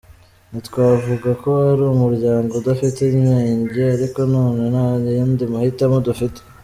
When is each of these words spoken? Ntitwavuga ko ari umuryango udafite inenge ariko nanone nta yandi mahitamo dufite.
Ntitwavuga 0.49 1.29
ko 1.41 1.49
ari 1.69 1.83
umuryango 1.95 2.51
udafite 2.59 2.99
inenge 3.13 3.81
ariko 3.95 4.19
nanone 4.31 4.63
nta 4.73 4.87
yandi 5.17 5.43
mahitamo 5.51 5.97
dufite. 6.07 6.39